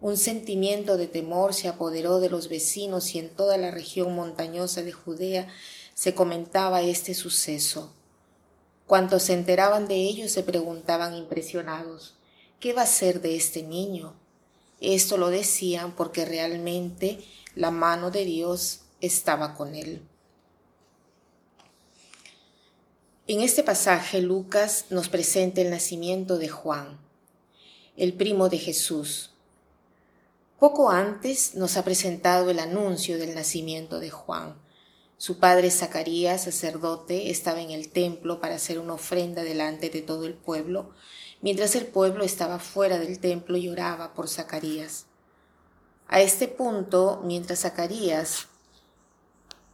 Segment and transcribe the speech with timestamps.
[0.00, 4.82] Un sentimiento de temor se apoderó de los vecinos y en toda la región montañosa
[4.82, 5.48] de Judea
[5.94, 7.92] se comentaba este suceso.
[8.86, 12.14] Cuantos se enteraban de ello se preguntaban impresionados,
[12.60, 14.14] ¿qué va a ser de este niño?
[14.80, 17.18] Esto lo decían porque realmente
[17.54, 20.02] la mano de Dios estaba con él.
[23.26, 27.00] En este pasaje Lucas nos presenta el nacimiento de Juan,
[27.96, 29.30] el primo de Jesús.
[30.58, 34.58] Poco antes nos ha presentado el anuncio del nacimiento de Juan.
[35.18, 40.24] Su padre Zacarías, sacerdote, estaba en el templo para hacer una ofrenda delante de todo
[40.24, 40.94] el pueblo,
[41.42, 45.04] mientras el pueblo estaba fuera del templo y oraba por Zacarías.
[46.08, 48.46] A este punto, mientras Zacarías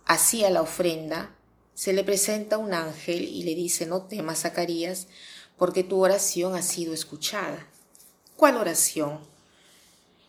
[0.04, 1.36] hacía la ofrenda,
[1.74, 5.06] se le presenta un ángel y le dice, no temas, Zacarías,
[5.56, 7.68] porque tu oración ha sido escuchada.
[8.36, 9.31] ¿Cuál oración?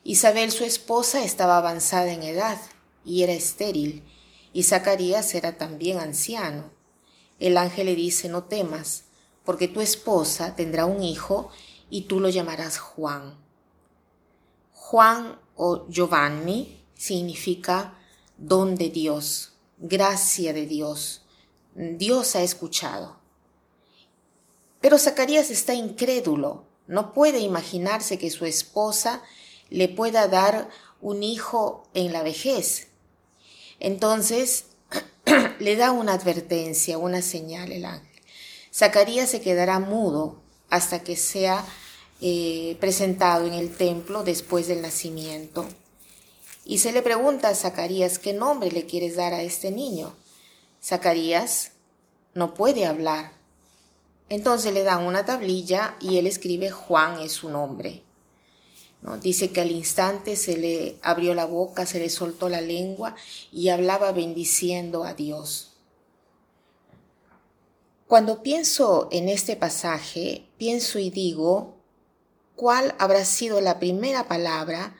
[0.04, 2.60] Isabel, su esposa, estaba avanzada en edad
[3.06, 4.04] y era estéril,
[4.52, 6.72] y Zacarías era también anciano.
[7.40, 9.06] El ángel le dice, no temas,
[9.46, 11.50] porque tu esposa tendrá un hijo
[11.90, 13.38] y tú lo llamarás Juan.
[14.72, 17.98] Juan o Giovanni significa
[18.38, 21.26] don de Dios, gracia de Dios.
[21.76, 23.18] Dios ha escuchado.
[24.82, 29.24] Pero Zacarías está incrédulo, no puede imaginarse que su esposa
[29.74, 30.70] le pueda dar
[31.02, 32.90] un hijo en la vejez.
[33.80, 34.66] Entonces
[35.60, 38.22] le da una advertencia, una señal el ángel.
[38.72, 40.40] Zacarías se quedará mudo
[40.70, 41.66] hasta que sea
[42.22, 45.66] eh, presentado en el templo después del nacimiento.
[46.66, 50.16] Y se le pregunta a Zacarías qué nombre le quieres dar a este niño.
[50.84, 51.72] Zacarías
[52.36, 53.32] no puede hablar.
[54.30, 58.04] Entonces le dan una tablilla y él escribe Juan es su nombre.
[59.22, 63.16] Dice que al instante se le abrió la boca, se le soltó la lengua
[63.52, 65.74] y hablaba bendiciendo a Dios.
[68.08, 71.76] Cuando pienso en este pasaje, pienso y digo,
[72.56, 74.96] ¿cuál habrá sido la primera palabra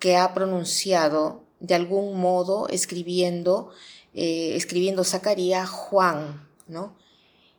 [0.00, 3.70] que ha pronunciado de algún modo escribiendo
[4.18, 6.96] eh, escribiendo Zacarías Juan, ¿no?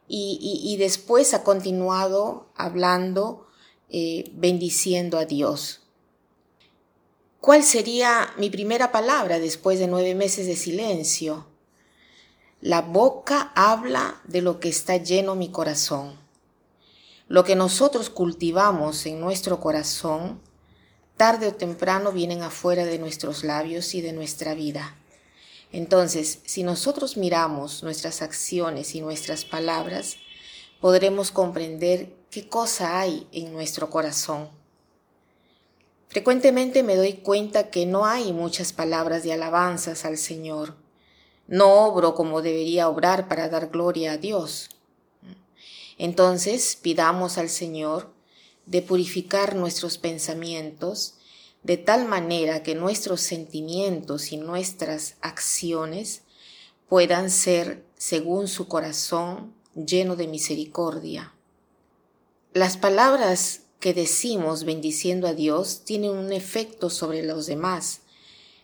[0.08, 3.47] Y, después ha continuado hablando,
[3.90, 5.82] eh, bendiciendo a Dios.
[7.40, 11.48] ¿Cuál sería mi primera palabra después de nueve meses de silencio?
[12.60, 16.20] La boca habla de lo que está lleno mi corazón.
[17.30, 20.42] Lo que nosotros cultivamos en nuestro corazón,
[21.16, 24.98] tarde o temprano vienen afuera de nuestros labios y de nuestra vida.
[25.72, 30.18] Entonces, si nosotros miramos nuestras acciones y nuestras palabras,
[30.82, 34.50] podremos comprender qué cosa hay en nuestro corazón.
[36.10, 40.76] Frecuentemente me doy cuenta que no hay muchas palabras de alabanzas al Señor.
[41.48, 44.70] No obro como debería obrar para dar gloria a Dios.
[45.98, 48.14] Entonces pidamos al Señor
[48.66, 51.16] de purificar nuestros pensamientos
[51.64, 56.22] de tal manera que nuestros sentimientos y nuestras acciones
[56.88, 61.34] puedan ser, según su corazón, lleno de misericordia.
[62.58, 68.02] Las palabras que decimos bendiciendo a Dios tienen un efecto sobre los demás.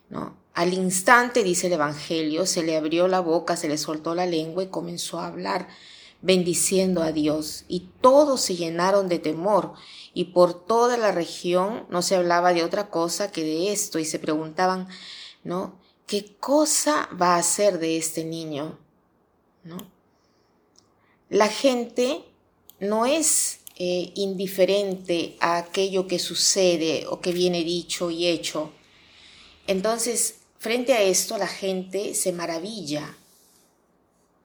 [0.10, 0.36] ¿no?
[0.56, 4.64] Al instante, dice el Evangelio, se le abrió la boca, se le soltó la lengua
[4.64, 5.68] y comenzó a hablar
[6.24, 9.74] bendiciendo a Dios, y todos se llenaron de temor,
[10.16, 14.06] y por toda la región no se hablaba de otra cosa que de esto, y
[14.06, 14.88] se preguntaban,
[15.44, 15.78] ¿no?
[16.08, 18.80] ¿Qué cosa va a hacer de este niño?
[19.64, 19.78] ¿No?
[21.30, 22.24] La gente
[22.80, 28.72] no es eh, indiferente a aquello que sucede o que viene dicho y hecho.
[29.68, 33.18] Entonces, Frente a esto la gente se maravilla.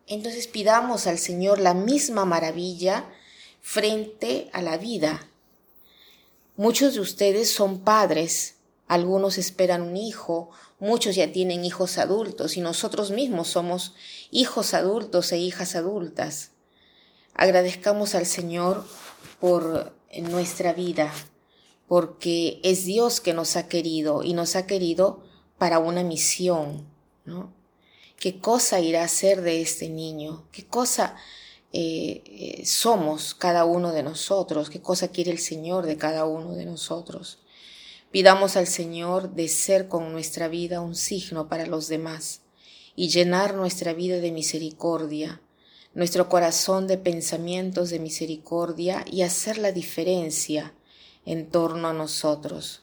[0.08, 3.08] Entonces pidamos al Señor la misma maravilla
[3.62, 5.28] frente a la vida.
[6.56, 8.56] Muchos de ustedes son padres,
[8.88, 13.94] algunos esperan un hijo, muchos ya tienen hijos adultos y nosotros mismos somos
[14.32, 16.50] hijos adultos e hijas adultas.
[17.32, 18.84] Agradezcamos al Señor
[19.40, 21.12] por nuestra vida,
[21.86, 25.22] porque es Dios que nos ha querido y nos ha querido
[25.58, 26.86] para una misión,
[27.24, 27.52] ¿no?
[28.18, 30.48] ¿Qué cosa irá a ser de este niño?
[30.50, 31.14] ¿Qué cosa
[31.72, 34.70] eh, eh, somos cada uno de nosotros?
[34.70, 37.38] ¿Qué cosa quiere el Señor de cada uno de nosotros?
[38.10, 42.40] Pidamos al Señor de ser con nuestra vida un signo para los demás
[42.96, 45.40] y llenar nuestra vida de misericordia,
[45.94, 50.74] nuestro corazón de pensamientos de misericordia y hacer la diferencia
[51.24, 52.82] en torno a nosotros.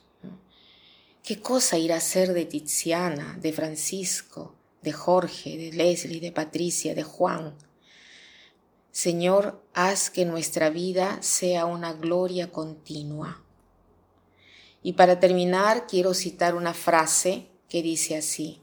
[1.24, 4.54] ¿Qué cosa irá a ser de Tiziana, de Francisco,
[4.84, 7.56] de Jorge, de Leslie, de Patricia, de Juan?
[8.92, 13.42] Señor, haz que nuestra vida sea una gloria continua.
[14.84, 18.62] Y para terminar, quiero citar una frase que dice así.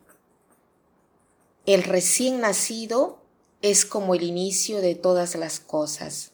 [1.67, 3.22] El recién nacido
[3.63, 6.33] es como el inicio de todas las cosas,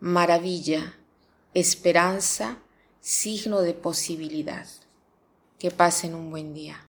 [0.00, 0.94] maravilla,
[1.52, 2.58] esperanza,
[3.00, 4.66] signo de posibilidad.
[5.58, 6.86] Que pasen un buen día.